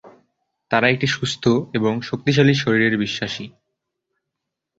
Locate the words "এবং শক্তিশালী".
1.73-2.53